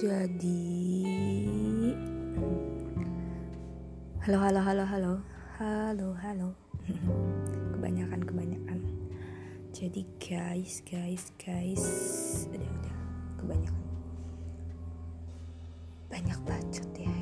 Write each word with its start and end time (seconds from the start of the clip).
Jadi 0.00 1.04
Halo 4.24 4.40
halo 4.40 4.60
halo 4.64 4.84
halo 4.88 5.14
Halo 5.60 6.16
halo. 6.16 6.56
Kebanyakan 7.76 8.24
kebanyakan. 8.24 8.80
Jadi 9.76 10.08
guys 10.16 10.80
guys 10.88 11.28
guys 11.36 11.84
Udah 12.48 12.64
udah 12.80 12.96
kebanyakan. 13.44 13.84
Banyak 16.08 16.40
bacot 16.48 16.90
ya. 16.96 17.20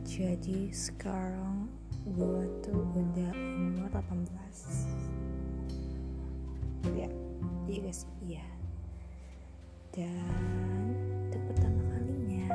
Jadi 0.00 0.72
sekarang 0.72 1.68
gue 2.08 2.40
tuh 2.64 2.80
udah 2.96 3.36
umur 3.36 3.92
18 3.92 4.32
Ya 6.96 7.12
Iya 7.68 7.80
guys 7.84 8.08
iya. 8.24 8.48
Dan 9.92 10.75
pertama 11.56 11.88
kalinya 11.88 12.52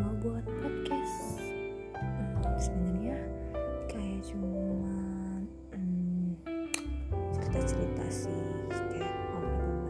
mau 0.00 0.16
buat 0.24 0.40
podcast. 0.40 1.36
Hmm, 1.92 2.56
sebenarnya 2.56 3.20
kayak 3.92 4.24
cuma 4.24 4.56
hmm, 5.76 6.32
cerita-cerita 7.36 8.04
sih 8.08 8.40
kayak 8.72 9.12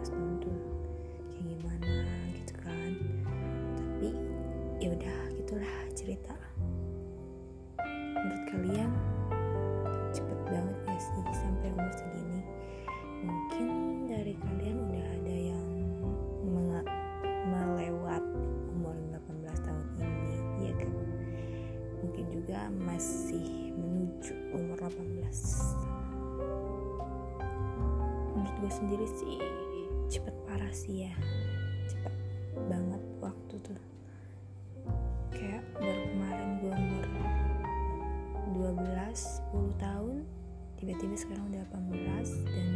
18 0.03 0.11
tahun 0.11 0.33
tuh 0.43 0.59
kayak 1.39 1.55
gimana 1.55 1.95
gitu 2.35 2.55
kan. 2.59 2.91
Tapi 3.79 4.09
ya 4.83 4.89
udah 4.99 5.19
gitulah 5.39 5.77
cerita. 5.95 6.35
Menurut 8.19 8.43
kalian 8.51 8.88
18 25.29 25.77
menurut 28.33 28.55
gue 28.65 28.73
sendiri 28.73 29.07
sih 29.13 29.37
cepet 30.09 30.33
parah 30.49 30.73
sih 30.73 31.05
ya. 31.05 31.13
Cepet 31.85 32.15
banget 32.65 33.03
waktu 33.21 33.55
tuh. 33.61 33.81
Kayak 35.29 35.69
baru 35.77 36.03
kemarin 36.17 36.49
gue 36.65 36.73
umur 36.73 37.05
12 38.57 38.89
10 39.53 39.85
tahun 39.85 40.25
tiba-tiba 40.81 41.17
sekarang 41.21 41.45
udah 41.53 41.65
18 41.77 42.49
dan 42.49 42.67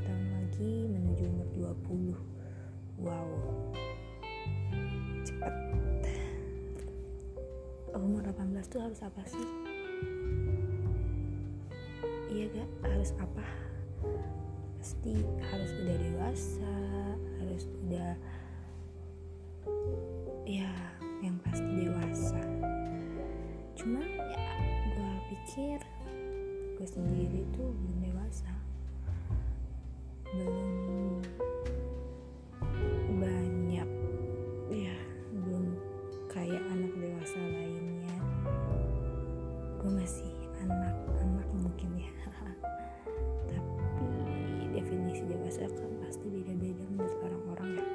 2 0.00 0.06
tahun 0.08 0.24
lagi 0.32 0.72
menuju 0.88 1.22
umur 1.28 1.76
20 1.84 3.04
wow. 3.04 3.28
Cepet. 5.28 5.54
Umur 7.92 8.24
18 8.24 8.72
tuh 8.72 8.80
harus 8.80 9.00
apa 9.04 9.20
sih 9.28 9.68
iya 12.28 12.44
gak 12.52 12.68
harus 12.84 13.10
apa? 13.16 13.44
Pasti 14.78 15.14
harus 15.52 15.70
udah 15.80 15.96
dewasa 15.96 16.74
harus 17.40 17.64
udah 17.84 18.12
ya 20.44 20.72
yang 21.24 21.36
pasti 21.44 21.70
dewasa. 21.88 22.40
Cuma 23.74 24.04
ya 24.04 24.48
gue 24.92 25.12
pikir 25.32 25.80
gue 26.78 26.88
sendiri 26.88 27.42
tuh 27.56 27.68
belum 27.72 27.98
dewasa. 28.12 28.52
Belum 30.28 30.67
dewasa 45.48 45.64
pasti 46.04 46.28
beda-beda 46.28 46.84
menurut 46.92 47.16
orang-orang 47.24 47.80
ya. 47.80 47.86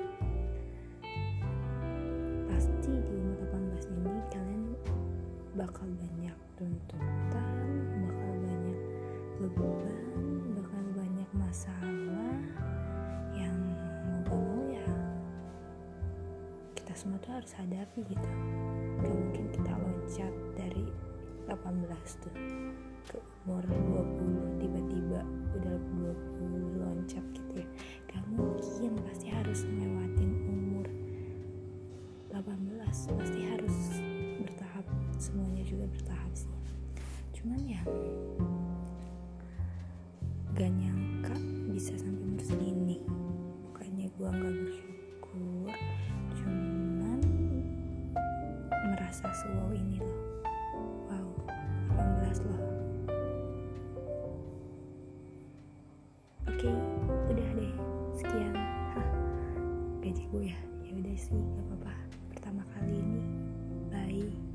Pasti 2.50 2.90
di 2.97 3.14
umur 3.14 3.46
18 3.46 3.94
ini 3.94 4.22
kalian 4.34 4.64
bakal 5.53 5.86
banyak 5.86 6.34
tuntutan 6.58 7.53
bakal 8.09 8.31
banyak 8.41 8.80
beban 9.38 10.02
bakal 10.58 10.81
banyak 10.97 11.30
masalah 11.38 12.41
yang 13.38 13.53
mau 13.53 14.18
gak 14.25 14.34
mau 14.34 14.58
ya 14.74 14.90
kita 16.74 16.94
semua 16.97 17.22
tuh 17.22 17.38
harus 17.38 17.53
hadapi 17.53 18.02
gitu. 18.02 18.30
Gak 18.97 19.14
mungkin 19.14 19.46
kita 19.53 19.78
loncat 19.78 20.34
dari 20.58 20.90
18 21.46 22.18
tuh 22.18 22.34
ke 23.14 23.22
umur 23.46 23.62
20 23.62 24.58
tiba-tiba 24.58 25.22
udah 25.53 25.75
20 26.02 26.81
loncat 26.81 27.25
gitu 27.35 27.42
18 33.03 33.19
pasti 33.19 33.44
harus 33.44 34.00
bertahap 34.40 34.86
semuanya 35.19 35.59
juga 35.68 35.91
bertahap 35.91 36.31
sih. 36.31 36.47
Cuman 37.36 37.59
ya 37.68 37.84
gak 40.56 40.72
nyangka 40.72 41.36
bisa 41.68 42.00
sampai 42.00 42.24
umur 42.24 42.40
segini. 42.40 43.03
Bukannya 43.68 44.08
gua 44.16 44.31
nggak 44.31 44.56
bersyukur 44.56 45.75
cuman 46.31 47.19
merasa 48.72 49.28
sewow 49.35 49.75
ini 49.75 50.00
loh. 50.00 50.24
Wow 51.12 51.28
18 52.24 52.47
loh. 52.47 52.62
Oke 56.47 56.72
udah 57.35 57.50
deh. 57.52 57.74
Sekian. 58.16 58.56
Hah, 58.96 59.08
gaji 60.00 60.24
gue 60.24 60.44
ya? 60.56 60.59
Ya 60.88 60.91
udah 60.96 61.16
sih 61.20 61.35
gak 61.35 61.68
apa-apa 61.68 62.22
pertama 62.43 62.67
kali 62.75 62.99
ini. 62.99 63.23
Bye 63.87 64.53